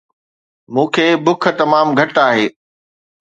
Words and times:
مون 0.73 0.87
کي 0.95 1.07
بک 1.25 1.43
تمام 1.59 1.87
گهٽ 1.97 2.15
آهي 2.25 2.45